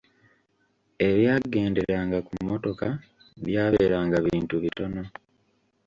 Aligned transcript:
Ebyagenderanga 1.07 2.17
ku 2.27 2.33
mmotoka 2.39 2.87
byabeeranga 3.45 4.17
bintu 4.27 4.55
bitono. 4.63 5.01